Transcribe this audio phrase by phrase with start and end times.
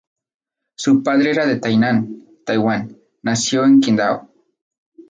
[0.73, 4.31] Su padre era de Tainan, Taiwán; nació en Qingdao.